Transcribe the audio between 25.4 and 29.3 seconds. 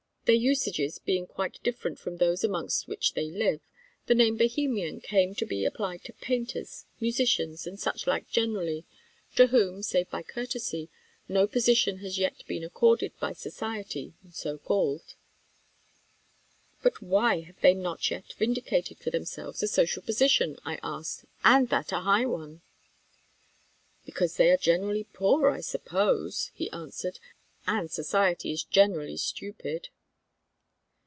I suppose," he answered; "and society is generally